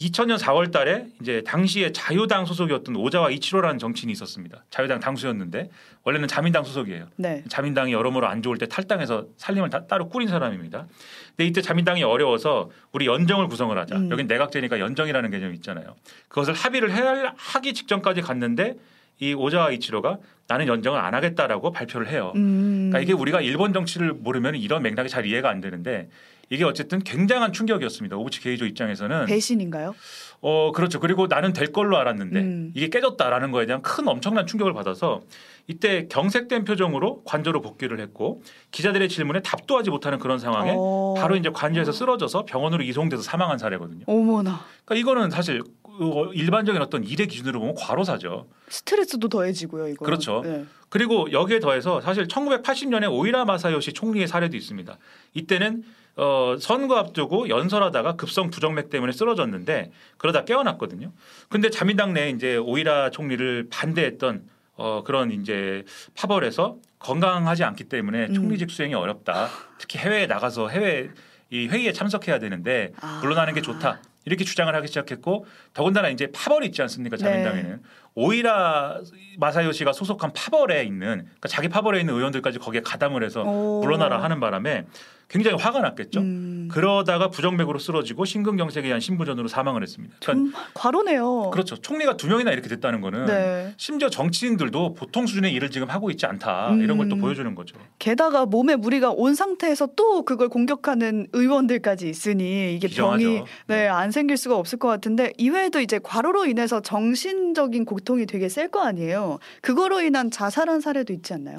2000년 0.00 0.38
4월 0.38 0.72
달에 0.72 1.06
이제 1.22 1.42
당시에 1.46 1.92
자유당 1.92 2.46
소속이었던 2.46 2.96
오자와 2.96 3.30
이치로라는 3.30 3.78
정치인이 3.78 4.12
있었습니다. 4.12 4.64
자유당 4.70 4.98
당수였는데 4.98 5.70
원래는 6.02 6.26
자민당 6.26 6.64
소속이에요. 6.64 7.06
네. 7.16 7.44
자민당이 7.48 7.92
여러모로 7.92 8.26
안 8.26 8.42
좋을 8.42 8.58
때 8.58 8.66
탈당해서 8.66 9.26
살림을 9.36 9.70
다, 9.70 9.86
따로 9.86 10.08
꾸린 10.08 10.28
사람입니다. 10.28 10.88
근데 11.36 11.46
이때 11.46 11.62
자민당이 11.62 12.02
어려워서 12.02 12.70
우리 12.90 13.06
연정을 13.06 13.46
구성을 13.46 13.76
하자. 13.78 13.96
음. 13.96 14.10
여긴 14.10 14.26
내각제니까 14.26 14.80
연정이라는 14.80 15.30
개념이 15.30 15.54
있잖아요. 15.56 15.94
그것을 16.26 16.54
합의를 16.54 16.92
해야 16.92 17.34
하기 17.36 17.74
직전까지 17.74 18.22
갔는데 18.22 18.76
이 19.20 19.34
오자와 19.34 19.72
이치로가 19.72 20.18
나는 20.46 20.66
연정을 20.66 20.98
안 20.98 21.14
하겠다라고 21.14 21.72
발표를 21.72 22.08
해요. 22.08 22.32
음. 22.36 22.88
그러니까 22.90 23.00
이게 23.00 23.12
우리가 23.12 23.40
일본 23.40 23.72
정치를 23.72 24.12
모르면 24.14 24.54
이런 24.56 24.82
맥락이 24.82 25.08
잘 25.08 25.26
이해가 25.26 25.50
안 25.50 25.60
되는데 25.60 26.08
이게 26.50 26.64
어쨌든 26.64 27.00
굉장한 27.00 27.52
충격이었습니다. 27.52 28.16
오부치 28.16 28.40
게이조 28.40 28.64
입장에서는 28.64 29.26
배신인가요? 29.26 29.94
어 30.40 30.72
그렇죠. 30.72 31.00
그리고 31.00 31.26
나는 31.26 31.52
될 31.52 31.72
걸로 31.72 31.98
알았는데 31.98 32.40
음. 32.40 32.72
이게 32.74 32.88
깨졌다라는 32.88 33.50
거에 33.50 33.66
대한 33.66 33.82
큰 33.82 34.08
엄청난 34.08 34.46
충격을 34.46 34.72
받아서 34.72 35.20
이때 35.66 36.06
경색된 36.08 36.64
표정으로 36.64 37.22
관저로 37.24 37.60
복귀를 37.60 38.00
했고 38.00 38.40
기자들의 38.70 39.08
질문에 39.10 39.40
답도 39.42 39.76
하지 39.76 39.90
못하는 39.90 40.18
그런 40.18 40.38
상황에 40.38 40.72
어. 40.74 41.14
바로 41.18 41.36
이제 41.36 41.50
관저에서 41.52 41.92
쓰러져서 41.92 42.46
병원으로 42.46 42.82
이송돼서 42.82 43.22
사망한 43.22 43.58
사례거든요. 43.58 44.04
어머나 44.06 44.64
그러니까 44.86 45.00
이거는 45.00 45.30
사실 45.30 45.60
어, 45.82 45.87
일반적인 46.34 46.80
어떤 46.80 47.04
일의 47.04 47.26
기준으로 47.26 47.60
보면 47.60 47.74
과로사죠. 47.74 48.46
스트레스도 48.68 49.28
더해지고요. 49.28 49.88
이거 49.88 50.04
그렇죠. 50.04 50.42
네. 50.44 50.64
그리고 50.88 51.30
여기에 51.32 51.60
더해서 51.60 52.00
사실 52.00 52.26
1980년에 52.26 53.12
오이라 53.12 53.44
마사요시 53.44 53.92
총리의 53.92 54.28
사례도 54.28 54.56
있습니다. 54.56 54.96
이때는 55.34 55.82
어, 56.16 56.56
선거 56.58 56.96
앞두고 56.96 57.48
연설하다가 57.48 58.16
급성 58.16 58.50
부정맥 58.50 58.90
때문에 58.90 59.12
쓰러졌는데 59.12 59.92
그러다 60.16 60.44
깨어났거든요. 60.44 61.12
근데 61.48 61.70
자민당 61.70 62.12
내에 62.12 62.30
이제 62.30 62.56
오이라 62.56 63.10
총리를 63.10 63.68
반대했던 63.70 64.42
어, 64.76 65.02
그런 65.04 65.30
이제 65.30 65.84
파벌에서 66.16 66.76
건강하지 66.98 67.64
않기 67.64 67.84
때문에 67.84 68.26
음. 68.26 68.34
총리직 68.34 68.70
수행이 68.70 68.94
어렵다. 68.94 69.48
특히 69.78 69.98
해외에 69.98 70.26
나가서 70.26 70.68
해외 70.68 71.10
이 71.50 71.66
회의에 71.66 71.92
참석해야 71.92 72.38
되는데 72.38 72.92
아. 73.00 73.20
물러나는 73.22 73.54
게 73.54 73.62
좋다. 73.62 74.00
이렇게 74.28 74.44
주장을 74.44 74.74
하기 74.74 74.86
시작했고 74.86 75.46
더군다나 75.72 76.08
이제 76.08 76.30
파벌이 76.32 76.66
있지 76.66 76.82
않습니까 76.82 77.16
네. 77.16 77.22
자민당에는 77.22 77.82
오이라 78.14 79.00
마사요시가 79.38 79.92
소속한 79.92 80.32
파벌에 80.32 80.84
있는 80.84 81.18
그러니까 81.24 81.48
자기 81.48 81.68
파벌에 81.68 82.00
있는 82.00 82.14
의원들까지 82.14 82.58
거기에 82.58 82.82
가담을 82.82 83.24
해서 83.24 83.42
오. 83.42 83.80
물러나라 83.80 84.22
하는 84.22 84.40
바람에 84.40 84.86
굉장히 85.28 85.58
화가 85.58 85.80
났겠죠. 85.80 86.20
음, 86.20 86.68
그러다가 86.72 87.28
부정맥으로 87.28 87.78
쓰러지고 87.78 88.24
심근경색에 88.24 88.86
의한 88.86 88.98
신부전으로 88.98 89.46
사망을 89.48 89.82
했습니다. 89.82 90.16
그러니까 90.24 90.58
과로네요. 90.72 91.50
그렇죠. 91.50 91.76
총리가 91.76 92.16
두 92.16 92.28
명이나 92.28 92.50
이렇게 92.50 92.68
됐다는 92.68 93.02
거는 93.02 93.26
네. 93.26 93.74
심지어 93.76 94.08
정치인들도 94.08 94.94
보통 94.94 95.26
수준의 95.26 95.52
일을 95.52 95.70
지금 95.70 95.90
하고 95.90 96.10
있지 96.10 96.24
않다 96.24 96.74
이런 96.80 96.96
걸또 96.96 97.16
음. 97.16 97.20
보여주는 97.20 97.54
거죠. 97.54 97.76
게다가 97.98 98.46
몸에 98.46 98.76
무리가 98.76 99.10
온 99.10 99.34
상태에서 99.34 99.88
또 99.96 100.22
그걸 100.24 100.48
공격하는 100.48 101.28
의원들까지 101.34 102.08
있으니 102.08 102.74
이게 102.74 102.88
병이 102.88 103.18
비정하죠. 103.24 103.46
네, 103.66 103.86
안 103.86 104.10
생길 104.10 104.38
수가 104.38 104.56
없을 104.56 104.78
것 104.78 104.88
같은데 104.88 105.32
이외에도 105.36 105.80
이제 105.80 106.00
과로로 106.02 106.46
인해서 106.46 106.80
정신적인 106.80 107.84
고통이 107.84 108.24
되게 108.26 108.48
셀 108.48 108.68
거 108.68 108.82
아니에요. 108.82 109.38
그거로 109.62 110.02
인한 110.02 110.30
자살한 110.30 110.82
사례도 110.82 111.14
있지 111.14 111.32
않나요? 111.32 111.56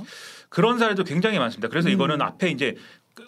그런 0.50 0.78
사례도 0.78 1.04
굉장히 1.06 1.40
많습니다. 1.40 1.68
그래서 1.70 1.90
음. 1.90 1.94
이거는 1.94 2.22
앞에 2.22 2.50
이제 2.52 2.76
그 2.76 2.80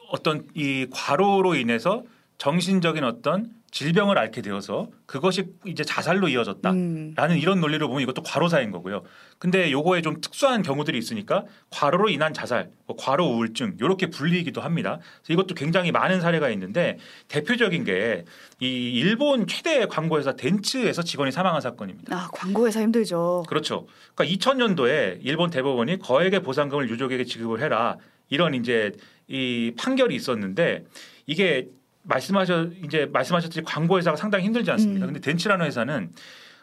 어떤 0.10 0.48
이 0.56 0.88
과로로 0.92 1.56
인해서 1.56 2.04
정신적인 2.38 3.04
어떤 3.04 3.52
질병을 3.72 4.18
앓게 4.18 4.42
되어서 4.42 4.90
그것이 5.06 5.46
이제 5.66 5.86
자살로 5.86 6.28
이어졌다. 6.28 6.72
음. 6.72 7.14
라는 7.16 7.38
이런 7.38 7.62
논리로 7.62 7.88
보면 7.88 8.04
이것도 8.04 8.22
과로사인 8.22 8.70
거고요. 8.72 9.04
근데 9.38 9.72
요거에 9.72 10.02
좀 10.02 10.20
특수한 10.20 10.62
경우들이 10.62 10.98
있으니까 10.98 11.46
과로로 11.70 12.10
인한 12.10 12.34
자살, 12.34 12.70
뭐 12.86 12.98
과로 13.00 13.26
우울증 13.28 13.78
이렇게 13.80 14.08
불리기도 14.08 14.60
합니다. 14.60 15.00
그래서 15.24 15.34
이것도 15.34 15.56
굉장히 15.56 15.94
많은 15.94 16.20
사례가 16.20 16.50
있는데 16.50 16.98
대표적인 17.30 17.86
게 17.86 18.26
이 18.62 18.92
일본 18.92 19.48
최대 19.48 19.88
광고회사 19.88 20.34
덴츠에서 20.34 21.02
직원이 21.02 21.32
사망한 21.32 21.62
사건입니다. 21.62 22.16
아 22.16 22.30
광고회사 22.32 22.80
힘들죠. 22.82 23.44
그렇죠. 23.48 23.88
그러니까 24.14 24.36
2000년도에 24.38 25.18
일본 25.24 25.50
대법원이 25.50 25.98
거액의 25.98 26.44
보상금을 26.44 26.88
유족에게 26.88 27.26
지급을 27.26 27.60
해라 27.60 27.98
이런 28.30 28.54
이제 28.54 28.92
이 29.32 29.74
판결이 29.78 30.14
있었는데 30.16 30.86
이게 31.26 31.70
말씀하셨 32.04 32.72
이제 32.84 33.08
말씀하셨듯이 33.12 33.62
광고 33.64 33.98
회사가 33.98 34.18
상당히 34.18 34.46
힘들지 34.46 34.70
않습니까? 34.72 35.06
음. 35.06 35.14
근데 35.14 35.20
덴츠라는 35.22 35.66
회사는 35.66 36.12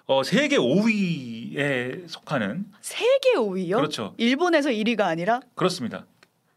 어 0.06 0.22
세계 0.22 0.56
5위에 0.56 2.08
속하는 2.08 2.66
세계 2.80 3.34
5위요? 3.36 3.76
그렇죠. 3.76 4.14
일본에서 4.18 4.70
1위가 4.70 5.02
아니라 5.02 5.40
그렇습니다. 5.54 6.06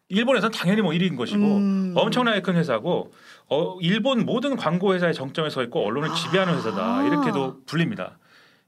일본에서는 0.10 0.52
당연히 0.52 0.82
뭐 0.82 0.92
1위인 0.92 1.16
것이고 1.16 1.42
음. 1.42 1.94
엄청나게 1.96 2.42
큰 2.42 2.56
회사고 2.56 3.14
어, 3.48 3.78
일본 3.82 4.26
모든 4.26 4.58
광고 4.58 4.94
회사의 4.94 5.14
정점에 5.14 5.50
서 5.50 5.64
있고 5.64 5.86
언론을 5.86 6.10
아. 6.10 6.14
지배하는 6.14 6.58
회사다 6.58 7.08
이렇게도 7.08 7.62
불립니다. 7.66 8.18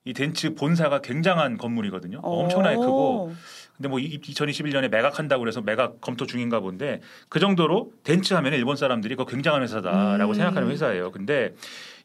이 0.06 0.14
덴츠 0.14 0.56
본사가 0.56 1.02
굉장한 1.02 1.58
건물이거든요. 1.58 2.20
엄청나게 2.22 2.76
크고 2.76 3.34
근데 3.78 3.90
뭐 3.90 4.00
2021년에 4.00 4.90
매각한다고 4.90 5.42
그래서 5.42 5.62
매각 5.62 6.00
검토 6.00 6.26
중인가 6.26 6.60
본데 6.60 7.02
그 7.30 7.40
정도로 7.40 7.92
덴츠 8.04 8.34
하면 8.36 8.54
일본 8.54 8.76
사람들이 8.76 9.16
그 9.16 9.26
굉장한 9.26 9.64
회사다라고 9.64 10.34
음. 10.34 10.36
생각하는 10.36 10.70
회사예요. 10.70 11.12
근데 11.12 11.54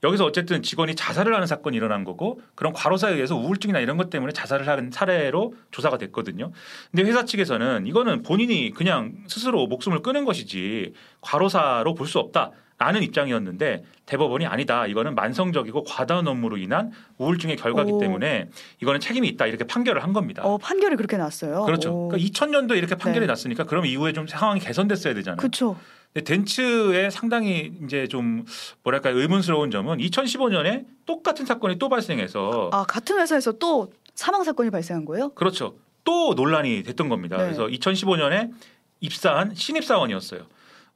여기서 0.02 0.24
어쨌든 0.24 0.62
직원이 0.62 0.94
자살을 0.94 1.34
하는 1.34 1.46
사건이 1.46 1.76
일어난 1.76 2.04
거고 2.04 2.40
그런 2.54 2.72
과로사에 2.72 3.14
의해서 3.14 3.36
우울증이나 3.36 3.80
이런 3.80 3.96
것 3.96 4.10
때문에 4.10 4.32
자살을 4.32 4.68
하는 4.68 4.90
사례로 4.90 5.54
조사가 5.70 5.98
됐거든요. 5.98 6.52
근데 6.90 7.02
회사 7.02 7.24
측에서는 7.24 7.86
이거는 7.86 8.22
본인이 8.22 8.70
그냥 8.70 9.12
스스로 9.26 9.66
목숨을 9.66 10.00
끊은 10.02 10.24
것이지 10.24 10.94
과로사로 11.20 11.94
볼 11.94 12.08
수 12.08 12.18
없다. 12.18 12.52
라는 12.78 13.02
입장이었는데 13.02 13.84
대법원이 14.06 14.46
아니다. 14.46 14.86
이거는 14.86 15.16
만성적이고 15.16 15.82
과다한 15.82 16.28
업무로 16.28 16.56
인한 16.56 16.92
우울증의 17.18 17.56
결과기 17.56 17.90
오. 17.90 17.98
때문에 17.98 18.48
이거는 18.80 19.00
책임이 19.00 19.26
있다. 19.28 19.46
이렇게 19.46 19.64
판결을 19.64 20.04
한 20.04 20.12
겁니다. 20.12 20.44
어 20.44 20.58
판결이 20.58 20.94
그렇게 20.94 21.16
났어요. 21.16 21.64
그렇죠. 21.64 21.90
오. 21.92 22.08
그러니까 22.08 22.30
2000년도에 22.30 22.78
이렇게 22.78 22.94
판결이 22.94 23.26
네. 23.26 23.26
났으니까 23.26 23.64
그럼 23.64 23.84
이후에 23.84 24.12
좀 24.12 24.28
상황이 24.28 24.60
개선됐어야 24.60 25.12
되잖아요. 25.14 25.38
그렇죠. 25.38 25.76
근데 26.14 26.24
덴츠의 26.24 27.10
상당히 27.10 27.72
이제 27.84 28.06
좀 28.06 28.44
뭐랄까 28.84 29.10
의문스러운 29.10 29.72
점은 29.72 29.98
2015년에 29.98 30.86
똑같은 31.04 31.46
사건이 31.46 31.80
또 31.80 31.88
발생해서 31.88 32.70
아 32.72 32.84
같은 32.84 33.18
회사에서 33.18 33.52
또 33.52 33.92
사망 34.14 34.44
사건이 34.44 34.70
발생한 34.70 35.04
거예요? 35.04 35.30
그렇죠. 35.30 35.74
또 36.04 36.34
논란이 36.34 36.84
됐던 36.84 37.08
겁니다. 37.08 37.36
네. 37.38 37.42
그래서 37.42 37.66
2015년에 37.66 38.52
입사한 39.00 39.54
신입 39.56 39.84
사원이었어요. 39.84 40.46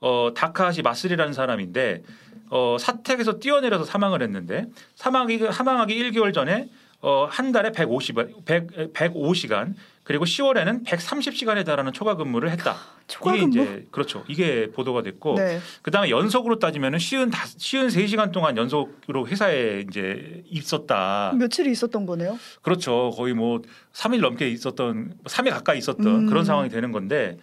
어 0.02 0.32
다카시 0.34 0.82
마스리라는 0.82 1.32
사람인데 1.32 2.02
어 2.50 2.76
사택에서 2.78 3.38
뛰어내려서 3.38 3.84
사망을 3.84 4.20
했는데 4.22 4.66
사망이 4.94 5.38
사망하기 5.38 6.10
1개월 6.10 6.34
전에 6.34 6.68
어 7.00 7.26
한 7.30 7.50
달에 7.50 7.72
150 7.72 8.14
100 8.44 8.92
105시간 8.92 9.74
그리고 10.04 10.24
10월에는 10.24 10.84
130시간에 10.84 11.64
달하는 11.64 11.92
초과 11.92 12.16
근무를 12.16 12.50
했다. 12.50 12.76
초과 13.06 13.34
이게 13.34 13.40
근무. 13.42 13.62
이제 13.62 13.86
그렇죠. 13.92 14.24
이게 14.28 14.70
보도가 14.72 15.02
됐고 15.02 15.34
네. 15.34 15.60
그다음에 15.82 16.10
연속으로 16.10 16.58
따지면은 16.58 16.98
쉬운 16.98 17.30
다, 17.30 17.44
쉬운 17.56 17.86
3시간 17.88 18.32
동안 18.32 18.56
연속으로 18.56 19.26
회사에 19.28 19.84
이제 19.88 20.42
있었다. 20.46 21.32
며칠이 21.36 21.70
있었던 21.70 22.04
거네요. 22.06 22.38
그렇죠. 22.62 23.10
거의 23.16 23.34
뭐 23.34 23.62
3일 23.92 24.20
넘게 24.20 24.48
있었던 24.50 25.14
3일 25.24 25.50
가까이 25.50 25.78
있었던 25.78 26.06
음. 26.06 26.26
그런 26.26 26.44
상황이 26.44 26.68
되는 26.68 26.90
건데 26.92 27.38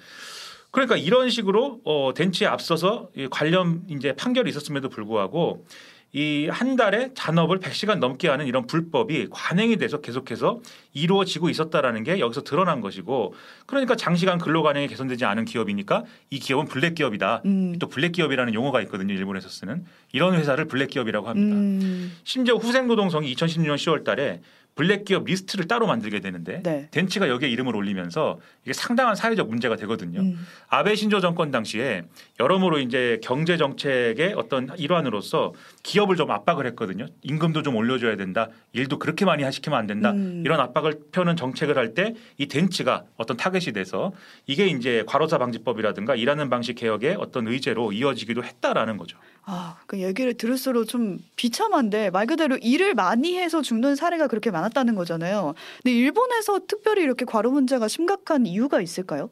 그러니까 0.72 0.98
이런 0.98 1.30
식으로 1.30 1.82
어 1.84 2.12
덴츠에 2.16 2.48
앞서서 2.48 3.10
이 3.16 3.28
관련 3.30 3.84
이제 3.90 4.14
판결이 4.14 4.50
있었음에도 4.50 4.90
불구하고 4.90 5.66
이 6.12 6.48
한 6.52 6.76
달에 6.76 7.12
잔업을 7.14 7.60
100시간 7.60 8.00
넘게 8.00 8.28
하는 8.30 8.48
이런 8.48 8.66
불법이 8.66 9.28
관행이 9.30 9.78
돼서 9.78 10.02
계속해서 10.02 10.60
이루어지고 10.94 11.50
있었다라는 11.50 12.04
게 12.04 12.20
여기서 12.20 12.42
드러난 12.44 12.82
것이고 12.82 13.36
그러니까 13.68 13.96
장시간 13.96 14.40
근로 14.40 14.64
관행이 14.64 14.88
개선되지 14.88 15.26
않은 15.26 15.46
기업이니까 15.46 16.06
이 16.32 16.40
기업은 16.40 16.66
블랙 16.66 16.96
기업이다. 16.96 17.44
음. 17.46 17.78
또 17.78 17.88
블랙 17.88 18.14
기업이라는 18.14 18.56
용어가 18.56 18.82
있거든요. 18.84 19.14
일본에서 19.14 19.50
쓰는 19.50 19.86
이런 20.12 20.34
회사를 20.34 20.66
블랙 20.66 20.90
기업이라고 20.90 21.28
합니다. 21.28 21.56
음. 21.56 22.18
심지어 22.24 22.56
후생 22.56 22.88
노동성이 22.88 23.32
2016년 23.36 23.76
10월 23.76 24.04
달에 24.04 24.42
블랙 24.80 25.04
기업 25.04 25.26
리스트를 25.26 25.68
따로 25.68 25.88
만들게 25.88 26.22
되는데 26.22 26.64
네. 26.64 26.88
덴츠가 26.92 27.28
여기에 27.28 27.50
이름을 27.50 27.76
올리면서 27.76 28.40
이게 28.64 28.72
상당한 28.72 29.14
사회적 29.14 29.50
문제가 29.50 29.76
되거든요. 29.76 30.22
음. 30.22 30.40
아베 30.70 30.96
신조 30.96 31.20
정권 31.20 31.52
당시에 31.52 32.04
여러모로 32.40 32.80
이제 32.80 33.20
경제 33.22 33.58
정책의 33.58 34.36
어떤 34.38 34.70
일환으로서 34.78 35.54
기업을 35.84 36.16
좀 36.16 36.32
압박을 36.32 36.66
했거든요. 36.68 37.08
임금도 37.24 37.62
좀 37.64 37.76
올려줘야 37.76 38.16
된다. 38.16 38.48
일도 38.72 39.00
그렇게 39.00 39.26
많이 39.26 39.44
시키면 39.52 39.78
안 39.78 39.86
된다. 39.86 40.12
음. 40.12 40.44
이런 40.46 40.62
압박을 40.62 40.94
펴는 41.12 41.36
정책을 41.36 41.78
할 41.78 41.94
때 41.94 42.14
이 42.38 42.48
덴츠가 42.48 43.04
어떤 43.18 43.36
타겟이 43.36 43.74
돼서 43.74 44.14
이게 44.48 44.68
이제 44.68 45.04
과로사 45.08 45.40
방지법이라든가 45.40 46.16
일하는 46.16 46.50
방식 46.50 46.76
개혁의 46.76 47.16
어떤 47.20 47.48
의제로 47.48 47.92
이어지기도 47.92 48.44
했다라는 48.46 48.96
거죠. 48.98 49.18
아, 49.44 49.78
그 49.88 50.00
얘기를 50.00 50.36
들을수록 50.36 50.88
좀 50.88 51.18
비참한데 51.36 52.12
말 52.12 52.28
그대로 52.28 52.56
일을 52.62 52.94
많이 52.94 53.38
해서 53.38 53.62
죽는 53.62 53.96
사례가 53.96 54.28
그렇게 54.28 54.52
많 54.52 54.69
았다는 54.70 54.96
거잖아요. 54.96 55.54
근데 55.84 55.96
일본에서 55.96 56.62
특별히 56.68 57.04
이렇게 57.04 57.26
과로 57.26 57.52
문제가 57.52 57.88
심각한 57.88 58.46
이유가 58.46 58.82
있을까요? 58.82 59.30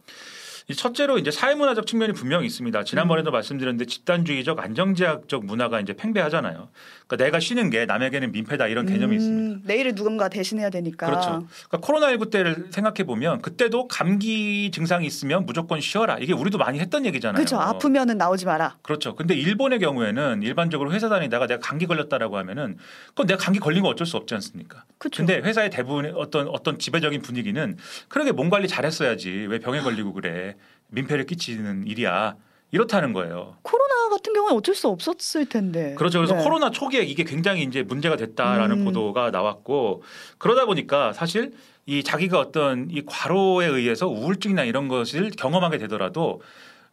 이 0.70 0.76
첫째로 0.76 1.18
이제 1.18 1.32
사회문화적 1.32 1.88
측면이 1.88 2.12
분명히 2.12 2.46
있습니다. 2.46 2.78
음. 2.78 2.84
지난번에도 2.84 3.32
말씀드렸는데 3.32 3.86
집단주의적 3.86 4.60
안정제약적 4.60 5.46
문화가 5.46 5.80
이제 5.80 5.94
팽배하잖아요. 5.94 6.68
그러니까 7.08 7.24
내가 7.24 7.40
쉬는 7.40 7.70
게 7.70 7.86
남에게는 7.86 8.34
민폐다 8.34 8.68
이런 8.68 8.86
개념이 8.86 9.16
음, 9.16 9.18
있습니다. 9.18 9.60
내일을 9.64 9.96
누군가 9.96 10.28
대신해야 10.28 10.70
되니까. 10.70 11.06
그렇죠. 11.06 11.48
그러니까 11.70 11.78
코로나19 11.88 12.32
때를 12.32 12.68
생각해 12.72 13.06
보면 13.06 13.42
그때도 13.42 13.88
감기 13.88 14.70
증상이 14.72 15.08
있으면 15.08 15.46
무조건 15.46 15.80
쉬어라. 15.80 16.18
이게 16.18 16.34
우리도 16.34 16.58
많이 16.58 16.80
했던 16.80 17.06
얘기잖아요. 17.06 17.38
그렇죠. 17.38 17.58
아프면은 17.62 18.18
나오지 18.18 18.46
마라. 18.46 18.76
그렇죠. 18.82 19.16
근데 19.16 19.36
일본의 19.36 19.80
경우에는 19.80 20.44
일반적으로 20.44 20.92
회사 20.92 21.08
다니다가 21.08 21.48
내가 21.48 21.62
감기 21.62 21.86
걸렸다라고 21.86 22.38
하면은 22.40 22.78
그건 23.12 23.28
내가 23.28 23.42
감기 23.42 23.60
걸린 23.60 23.84
거 23.84 23.88
어쩔 23.90 24.06
수 24.06 24.18
없지 24.18 24.34
않습니까? 24.36 24.84
그렇죠. 24.98 25.26
근데 25.26 25.40
회사의 25.40 25.70
대부분의 25.70 26.12
어떤 26.18 26.50
어떤 26.50 26.78
지배적인 26.78 27.22
분위기는 27.22 27.78
그러게 28.10 28.34
몸 28.34 28.50
관리 28.50 28.68
잘했어야지 28.68 29.48
왜 29.48 29.60
병에 29.60 29.80
걸리고 29.80 30.12
그래 30.12 30.57
민폐를 30.88 31.26
끼치는 31.26 31.88
일이야 31.88 32.36
이렇다는 32.72 33.14
거예요. 33.14 33.58
코로나 33.62 34.10
같은 34.10 34.34
경우는 34.34 34.56
어쩔 34.56 34.76
수 34.76 34.88
없었을 34.90 35.48
텐데. 35.48 35.96
그렇죠. 35.98 36.20
그래서 36.20 36.36
네. 36.36 36.44
코로나 36.44 36.70
초기에 36.70 37.02
이게 37.02 37.24
굉장히 37.24 37.64
이제 37.64 37.84
문제가 37.84 38.18
됐다라는 38.18 38.80
음. 38.80 38.86
보도가 38.86 39.32
나왔고 39.32 40.04
그러다 40.38 40.66
보니까 40.66 41.14
사실 41.14 41.54
이 41.86 42.04
자기가 42.04 42.40
어떤 42.40 42.90
이 42.92 43.04
과로에 43.06 43.66
의해서 43.66 44.08
우울증이나 44.08 44.64
이런 44.66 44.90
것을 44.90 45.32
경험하게 45.32 45.78
되더라도 45.78 46.42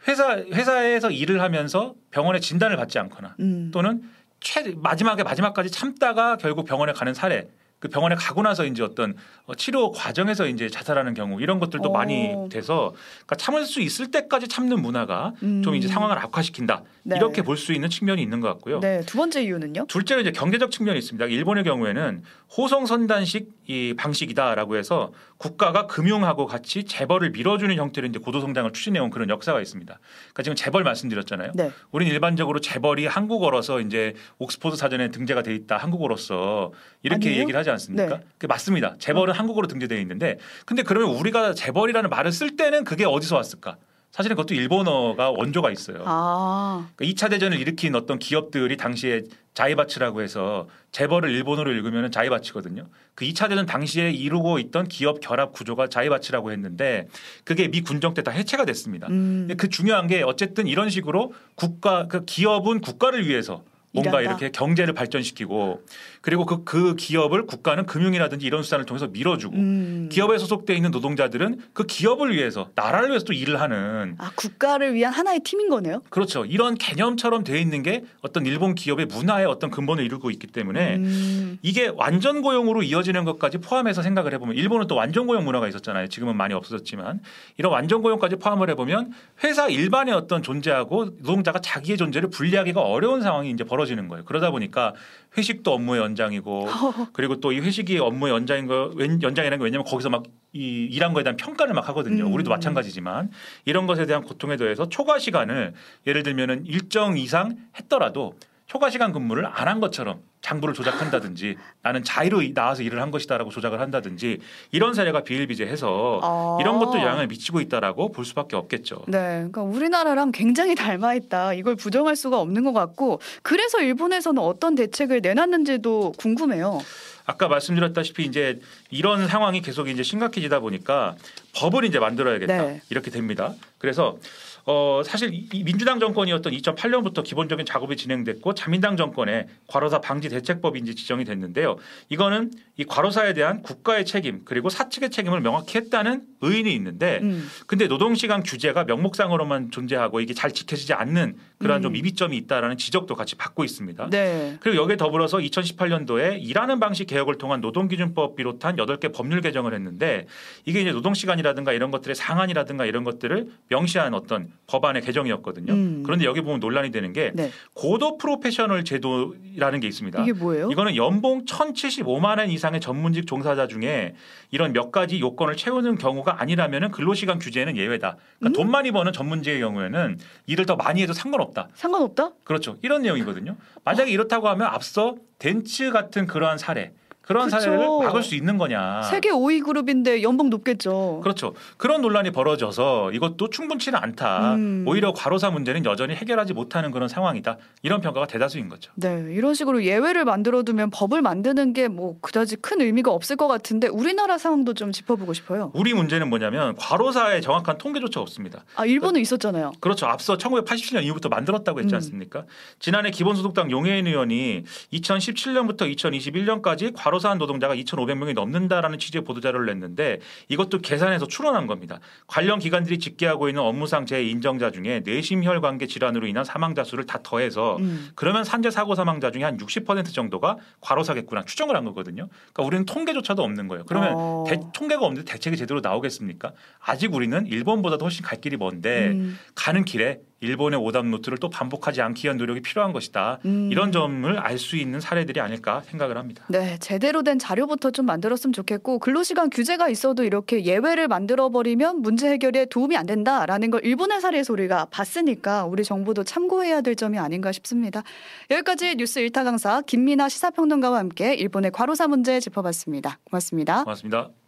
회사 0.06 0.36
회사에서 0.36 1.10
일을 1.10 1.40
하면서 1.40 1.94
병원에 2.10 2.38
진단을 2.38 2.76
받지 2.76 2.98
않거나 3.00 3.34
음. 3.40 3.70
또는 3.72 4.02
최 4.40 4.74
마지막에 4.76 5.24
마지막까지 5.24 5.70
참다가 5.70 6.36
결국 6.36 6.66
병원에 6.66 6.92
가는 6.92 7.12
사례 7.14 7.48
그 7.84 7.90
병원에 7.90 8.14
가고 8.14 8.40
나서 8.40 8.64
이제 8.64 8.82
어떤 8.82 9.14
어, 9.44 9.54
치료 9.54 9.92
과정에서 9.92 10.46
이제 10.46 10.70
자살하는 10.70 11.12
경우 11.12 11.42
이런 11.42 11.60
것들도 11.60 11.90
오. 11.90 11.92
많이 11.92 12.34
돼서 12.50 12.94
그러니까 13.26 13.36
참을 13.36 13.66
수 13.66 13.82
있을 13.82 14.10
때까지 14.10 14.48
참는 14.48 14.80
문화가 14.80 15.34
좀 15.38 15.74
이제 15.74 15.86
음. 15.86 15.90
상황을 15.90 16.16
악화시킨다 16.18 16.82
네. 17.02 17.16
이렇게 17.16 17.42
볼 17.42 17.58
수 17.58 17.72
있는 17.74 17.88
측면이 17.90 18.20
있는 18.22 18.40
것 18.40 18.48
같고요. 18.48 18.80
네, 18.80 19.00
두 19.06 19.16
번째 19.18 19.42
이유는요? 19.42 19.86
둘째로 19.86 20.22
이제 20.22 20.32
경제적 20.32 20.70
측면이 20.70 20.98
있습니다. 20.98 21.26
일본의 21.26 21.64
경우에는 21.64 22.22
호송선단식 22.56 23.52
이 23.66 23.94
방식이다라고 23.96 24.76
해서 24.76 25.12
국가가 25.38 25.86
금융하고 25.86 26.46
같이 26.46 26.84
재벌을 26.84 27.30
밀어주는 27.30 27.74
형태로 27.74 28.06
이제 28.06 28.18
고도성장을 28.18 28.72
추진해온 28.72 29.10
그런 29.10 29.28
역사가 29.30 29.60
있습니다. 29.60 29.98
그러니까 29.98 30.42
지금 30.42 30.56
재벌 30.56 30.84
말씀드렸잖아요. 30.84 31.52
네. 31.54 31.70
우리는 31.90 32.12
일반적으로 32.12 32.60
재벌이 32.60 33.06
한국어로서 33.06 33.80
이제 33.80 34.14
옥스포드 34.38 34.76
사전에 34.76 35.10
등재가 35.10 35.42
돼 35.42 35.54
있다 35.54 35.76
한국어로서 35.76 36.72
이렇게 37.02 37.28
아니에요? 37.28 37.42
얘기를 37.42 37.58
하지 37.58 37.70
않습니까? 37.74 38.16
네. 38.18 38.24
그게 38.38 38.46
맞습니다. 38.46 38.96
재벌은 38.98 39.34
한국어로 39.34 39.66
등재되어 39.68 39.98
있는데 40.00 40.38
근데 40.66 40.82
그러면 40.82 41.16
우리가 41.16 41.54
재벌이라는 41.54 42.08
말을 42.10 42.32
쓸 42.32 42.56
때는 42.56 42.84
그게 42.84 43.04
어디서 43.04 43.36
왔을까? 43.36 43.76
사실은 44.10 44.36
그것도 44.36 44.54
일본어가 44.54 45.30
원조가 45.32 45.72
있어요. 45.72 46.04
아, 46.06 46.88
그러니까 46.94 47.26
2차 47.26 47.30
대전을 47.30 47.58
일으킨 47.58 47.96
어떤 47.96 48.20
기업들이 48.20 48.76
당시에 48.76 49.22
자이바츠라고 49.54 50.22
해서 50.22 50.68
재벌을 50.92 51.30
일본어로 51.32 51.72
읽으면 51.72 52.12
자이바츠거든요. 52.12 52.86
그 53.16 53.24
2차 53.24 53.48
대전 53.48 53.66
당시에 53.66 54.12
이루고 54.12 54.60
있던 54.60 54.86
기업 54.86 55.18
결합 55.20 55.52
구조가 55.52 55.88
자이바츠라고 55.88 56.52
했는데 56.52 57.08
그게 57.42 57.66
미 57.66 57.80
군정 57.80 58.14
때 58.14 58.22
다 58.22 58.30
해체가 58.30 58.64
됐습니다. 58.66 59.08
음, 59.08 59.46
근데 59.48 59.54
그 59.54 59.68
중요한 59.68 60.06
게 60.06 60.22
어쨌든 60.22 60.68
이런 60.68 60.90
식으로 60.90 61.32
국가 61.56 62.06
그 62.06 62.24
기업은 62.24 62.82
국가를 62.82 63.26
위해서 63.26 63.64
뭔가 63.94 64.20
일한다. 64.20 64.38
이렇게 64.38 64.50
경제를 64.50 64.92
발전시키고 64.92 65.82
그리고 66.20 66.44
그, 66.44 66.64
그 66.64 66.96
기업을 66.96 67.46
국가는 67.46 67.86
금융이라든지 67.86 68.44
이런 68.44 68.62
수단을 68.62 68.84
통해서 68.86 69.06
밀어주고 69.06 69.56
음. 69.56 70.08
기업에 70.10 70.36
소속돼 70.36 70.74
있는 70.74 70.90
노동자들은 70.90 71.60
그 71.72 71.86
기업을 71.86 72.34
위해서 72.34 72.70
나라를 72.74 73.10
위해서 73.10 73.24
또 73.24 73.32
일을 73.32 73.60
하는 73.60 74.16
아, 74.18 74.32
국가를 74.34 74.94
위한 74.94 75.12
하나의 75.12 75.40
팀인 75.44 75.68
거네요. 75.68 76.02
그렇죠. 76.10 76.44
이런 76.44 76.74
개념처럼 76.74 77.44
되어 77.44 77.56
있는 77.56 77.82
게 77.82 78.04
어떤 78.20 78.46
일본 78.46 78.74
기업의 78.74 79.06
문화의 79.06 79.46
어떤 79.46 79.70
근본을 79.70 80.04
이루고 80.04 80.30
있기 80.32 80.48
때문에 80.48 80.96
음, 80.96 81.58
이게 81.62 81.90
완전 81.94 82.42
고용으로 82.42 82.82
이어지는 82.82 83.24
것까지 83.24 83.58
포함해서 83.58 84.02
생각을 84.02 84.34
해보면 84.34 84.56
일본은 84.56 84.88
또 84.88 84.96
완전 84.96 85.26
고용 85.26 85.44
문화가 85.44 85.68
있었잖아요. 85.68 86.08
지금은 86.08 86.36
많이 86.36 86.52
없어졌지만 86.52 87.20
이런 87.58 87.72
완전 87.72 88.02
고용까지 88.02 88.36
포함을 88.36 88.70
해보면 88.70 89.12
회사 89.44 89.68
일반의 89.68 90.14
어떤 90.14 90.42
존재하고 90.42 91.16
노동자가 91.18 91.60
자기의 91.60 91.96
존재를 91.96 92.30
분리하기가 92.30 92.80
어려운 92.80 93.22
상황이 93.22 93.50
이제 93.50 93.62
벌어 93.62 93.83
지는 93.84 94.08
거예요. 94.08 94.24
그러다 94.24 94.50
보니까 94.50 94.94
회식도 95.36 95.72
업무의 95.72 96.00
연장이고 96.02 96.68
그리고 97.12 97.40
또 97.40 97.52
이 97.52 97.60
회식이 97.60 97.98
업무의 97.98 98.32
연장인 98.32 98.66
거 98.66 98.92
웬- 98.96 99.20
연장이라는 99.22 99.58
게 99.58 99.64
왜냐하면 99.64 99.84
거기서 99.86 100.10
막 100.10 100.22
이 100.56 100.86
일한 100.88 101.12
거에 101.14 101.24
대한 101.24 101.36
평가를 101.36 101.74
막 101.74 101.88
하거든요. 101.88 102.26
음. 102.28 102.32
우리도 102.32 102.48
마찬가지지만 102.48 103.28
이런 103.64 103.88
것에 103.88 104.06
대한 104.06 104.22
고통에 104.22 104.56
더해서 104.56 104.88
초과 104.88 105.18
시간을 105.18 105.74
예를 106.06 106.22
들면은 106.22 106.64
일정 106.64 107.18
이상 107.18 107.56
했더라도 107.76 108.34
초과 108.66 108.88
시간 108.90 109.12
근무를 109.12 109.46
안 109.46 109.64
한 109.68 109.80
것처럼 109.80 110.20
장부를 110.42 110.74
조작한다든지 110.74 111.56
나는 111.82 112.02
자의로 112.04 112.42
이- 112.42 112.52
나와서 112.54 112.82
일을 112.82 113.00
한 113.00 113.10
것이다라고 113.10 113.50
조작을 113.50 113.80
한다든지 113.80 114.40
이런 114.72 114.92
사례가 114.94 115.22
비일비재해서 115.24 116.20
아. 116.22 116.58
이런 116.60 116.78
것도 116.78 116.98
영향을 116.98 117.26
미치고 117.28 117.60
있다라고 117.62 118.12
볼 118.12 118.24
수밖에 118.26 118.54
없겠죠. 118.56 119.04
네, 119.08 119.18
그러니까 119.50 119.62
우리나라랑 119.62 120.32
굉장히 120.32 120.74
닮아 120.74 121.14
있다. 121.14 121.54
이걸 121.54 121.76
부정할 121.76 122.14
수가 122.14 122.40
없는 122.40 122.62
것 122.64 122.72
같고, 122.74 123.20
그래서 123.42 123.80
일본에서는 123.80 124.40
어떤 124.42 124.74
대책을 124.74 125.22
내놨는지도 125.22 126.12
궁금해요. 126.18 126.78
아까 127.26 127.48
말씀드렸다시피 127.48 128.24
이제 128.24 128.60
이런 128.90 129.26
상황이 129.28 129.62
계속 129.62 129.88
이제 129.88 130.02
심각해지다 130.02 130.60
보니까 130.60 131.16
법을 131.56 131.84
이제 131.86 131.98
만들어야겠다 131.98 132.62
네. 132.62 132.82
이렇게 132.90 133.10
됩니다. 133.10 133.54
그래서 133.78 134.18
어 134.66 135.02
사실 135.04 135.30
민주당 135.64 136.00
정권이었던 136.00 136.52
2008년부터 136.52 137.22
기본적인 137.22 137.66
작업이 137.66 137.96
진행됐고 137.96 138.54
자민당 138.54 138.96
정권의 138.96 139.46
과로사 139.66 140.00
방지 140.00 140.28
대책법이 140.28 140.80
이제 140.80 140.94
지정이 140.94 141.24
됐는데요. 141.24 141.76
이거는 142.08 142.50
이 142.78 142.84
과로사에 142.84 143.34
대한 143.34 143.62
국가의 143.62 144.06
책임 144.06 144.42
그리고 144.44 144.70
사측의 144.70 145.10
책임을 145.10 145.40
명확히 145.40 145.78
했다는 145.78 146.22
의인이 146.44 146.72
있는데 146.74 147.20
음, 147.22 147.48
근데 147.66 147.86
노동시간 147.86 148.42
규제가 148.42 148.84
명목상으로만 148.84 149.70
존재하고 149.70 150.20
이게 150.20 150.34
잘 150.34 150.52
지켜지지 150.52 150.92
않는 150.92 151.36
그러한 151.58 151.82
좀 151.82 151.90
음. 151.90 151.94
미비점이 151.94 152.36
있다라는 152.36 152.76
지적도 152.76 153.14
같이 153.14 153.36
받고 153.36 153.64
있습니다. 153.64 154.10
네. 154.10 154.56
그리고 154.60 154.82
여기에 154.82 154.96
더불어서 154.96 155.38
2018년도에 155.38 156.42
일하는 156.42 156.80
방식 156.80 157.06
개혁을 157.06 157.38
통한 157.38 157.60
노동기준법 157.60 158.36
비롯한 158.36 158.76
8개 158.76 159.14
법률 159.14 159.40
개정을 159.40 159.74
했는데 159.74 160.26
이게 160.64 160.80
이제 160.80 160.92
노동시간이라든가 160.92 161.72
이런 161.72 161.90
것들의 161.90 162.14
상한이라든가 162.14 162.84
이런 162.84 163.04
것들을 163.04 163.48
명시한 163.68 164.14
어떤 164.14 164.48
법안의 164.66 165.02
개정이었거든요. 165.02 165.72
음. 165.72 166.02
그런데 166.04 166.24
여기 166.24 166.40
보면 166.40 166.60
논란이 166.60 166.90
되는 166.90 167.12
게 167.12 167.32
네. 167.34 167.50
고도 167.74 168.18
프로페셔널 168.18 168.84
제도라는 168.84 169.80
게 169.80 169.88
있습니다. 169.88 170.22
이게 170.22 170.32
뭐예요? 170.32 170.68
이거는 170.70 170.96
연봉 170.96 171.44
1,075만 171.44 172.38
원 172.38 172.50
이상의 172.50 172.80
전문직 172.80 173.26
종사자 173.26 173.66
중에 173.66 174.14
이런 174.50 174.72
몇 174.72 174.90
가지 174.92 175.20
요건을 175.20 175.56
채우는 175.56 175.98
경우가 175.98 176.33
아니라면 176.38 176.90
근로시간 176.90 177.38
규제는 177.38 177.76
예외다. 177.76 178.16
그러니까 178.38 178.48
음? 178.48 178.52
돈 178.52 178.70
많이 178.70 178.90
버는 178.90 179.12
전문직의 179.12 179.60
경우에는 179.60 180.18
일을 180.46 180.66
더 180.66 180.76
많이 180.76 181.02
해도 181.02 181.12
상관없다. 181.12 181.68
상관없다? 181.74 182.30
그렇죠. 182.44 182.76
이런 182.82 183.02
내용이거든요. 183.02 183.56
만약에 183.84 184.10
이렇다고 184.10 184.48
하면 184.48 184.66
앞서 184.66 185.16
덴츠 185.38 185.90
같은 185.90 186.26
그러한 186.26 186.58
사례, 186.58 186.92
그러한 187.26 187.48
그쵸. 187.48 187.60
사례를 187.60 187.86
막을 188.04 188.22
수 188.22 188.34
있는 188.34 188.58
거냐. 188.58 189.02
세계 189.04 189.30
5위 189.30 189.64
그룹인데 189.64 190.22
연봉 190.22 190.50
높겠죠. 190.50 191.20
그렇죠. 191.22 191.54
그런 191.78 192.02
논란이 192.02 192.32
벌어져서 192.32 193.12
이것도 193.12 193.48
충분치는 193.50 193.98
않다. 193.98 194.54
음. 194.56 194.84
오히려 194.86 195.12
과로사 195.14 195.50
문제는 195.50 195.84
여전히 195.86 196.14
해결하지 196.14 196.52
못하는 196.52 196.90
그런 196.90 197.08
상황이다. 197.08 197.56
이런 197.82 198.00
평가가 198.02 198.26
대다수인 198.26 198.68
거죠. 198.68 198.92
네, 198.96 199.26
이런 199.30 199.54
식으로 199.54 199.84
예외를 199.84 200.24
만들어두면 200.24 200.90
법을 200.90 201.22
만드는 201.22 201.72
게 201.72 201.84
뭐 201.94 202.16
그다지 202.22 202.56
큰 202.56 202.80
의미가 202.80 203.12
없을 203.12 203.36
것 203.36 203.46
같은데 203.46 203.86
우리나라 203.86 204.36
상황도 204.36 204.74
좀 204.74 204.90
짚어보고 204.90 205.32
싶어요. 205.32 205.70
우리 205.74 205.94
문제는 205.94 206.28
뭐냐면 206.28 206.74
과로사의 206.76 207.40
정확한 207.40 207.78
통계조차 207.78 208.20
없습니다. 208.20 208.64
아, 208.74 208.84
일본은 208.84 209.20
있었잖아요. 209.20 209.72
그렇죠. 209.80 210.06
앞서 210.06 210.36
1987년 210.36 211.04
이후부터 211.04 211.28
만들었다고 211.28 211.78
했지 211.80 211.94
음. 211.94 211.96
않습니까? 211.96 212.44
지난해 212.80 213.10
기본소득당 213.10 213.70
용해인 213.70 214.06
의원이 214.08 214.64
2017년부터 214.92 215.82
2021년까지 215.94 216.92
과로 216.96 217.13
사한 217.18 217.38
노동자가 217.38 217.74
2,500명이 217.76 218.34
넘는다라는 218.34 218.98
취지의 218.98 219.24
보도 219.24 219.40
자료를 219.40 219.66
냈는데 219.66 220.20
이것도 220.48 220.78
계산해서 220.78 221.26
추론한 221.26 221.66
겁니다. 221.66 222.00
관련 222.26 222.58
기관들이 222.58 222.98
집계하고 222.98 223.48
있는 223.48 223.62
업무상 223.62 224.06
재인정자 224.06 224.70
중에 224.70 225.02
뇌심혈 225.04 225.60
관계 225.60 225.86
질환으로 225.86 226.26
인한 226.26 226.44
사망자 226.44 226.84
수를 226.84 227.04
다 227.06 227.18
더해서 227.22 227.76
음. 227.78 228.10
그러면 228.14 228.44
산재 228.44 228.70
사고 228.70 228.94
사망자 228.94 229.30
중에 229.30 229.42
한 229.42 229.56
60% 229.56 230.12
정도가 230.12 230.56
과로사겠구나 230.80 231.44
추정을 231.44 231.76
한 231.76 231.84
거거든요. 231.84 232.28
그러니까 232.52 232.62
우리는 232.62 232.84
통계조차도 232.86 233.42
없는 233.42 233.68
거예요. 233.68 233.84
그러면 233.86 234.12
어. 234.14 234.44
대- 234.48 234.60
통계가 234.74 235.04
없는데 235.04 235.30
대책이 235.30 235.56
제대로 235.56 235.80
나오겠습니까? 235.80 236.52
아직 236.80 237.14
우리는 237.14 237.46
일본보다도 237.46 238.04
훨씬 238.04 238.24
갈 238.24 238.40
길이 238.40 238.56
먼데 238.56 239.08
음. 239.08 239.38
가는 239.54 239.84
길에 239.84 240.20
일본의 240.44 240.78
오답 240.80 241.06
노트를 241.06 241.38
또 241.38 241.50
반복하지 241.50 242.02
않기 242.02 242.26
위한 242.26 242.36
노력이 242.36 242.60
필요한 242.60 242.92
것이다. 242.92 243.38
음. 243.44 243.68
이런 243.70 243.92
점을 243.92 244.38
알 244.38 244.58
수 244.58 244.76
있는 244.76 245.00
사례들이 245.00 245.40
아닐까 245.40 245.82
생각을 245.86 246.16
합니다. 246.16 246.44
네, 246.48 246.78
제대로 246.78 247.22
된 247.22 247.38
자료부터 247.38 247.90
좀 247.90 248.06
만들었으면 248.06 248.52
좋겠고 248.52 248.98
근로시간 249.00 249.50
규제가 249.50 249.88
있어도 249.88 250.24
이렇게 250.24 250.64
예외를 250.64 251.08
만들어 251.08 251.50
버리면 251.50 252.02
문제 252.02 252.30
해결에 252.30 252.66
도움이 252.66 252.96
안 252.96 253.04
된다라는 253.04 253.70
걸 253.70 253.84
일본의 253.84 254.20
사례에서 254.20 254.52
우리가 254.52 254.86
봤으니까 254.86 255.66
우리 255.66 255.84
정부도 255.84 256.24
참고해야 256.24 256.80
될 256.80 256.94
점이 256.94 257.18
아닌가 257.18 257.52
싶습니다. 257.52 258.02
여기까지 258.50 258.94
뉴스 258.96 259.18
일타 259.18 259.44
강사 259.44 259.80
김민아 259.82 260.28
시사평론가와 260.28 260.98
함께 260.98 261.34
일본의 261.34 261.72
과로사 261.72 262.08
문제 262.08 262.40
짚어봤습니다. 262.40 263.18
고맙습니다. 263.24 263.84
고맙습니다. 263.84 264.43